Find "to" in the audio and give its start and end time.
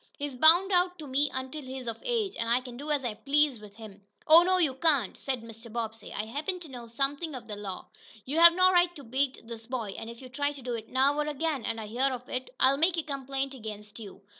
0.97-1.05, 6.61-6.69, 8.95-9.03, 10.53-10.61